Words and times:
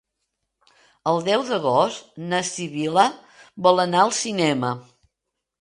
El 1.11 1.19
deu 1.27 1.43
d'agost 1.49 2.17
na 2.31 2.41
Sibil·la 2.53 3.05
vol 3.69 3.85
anar 3.87 4.03
al 4.07 4.19
cinema. 4.25 4.77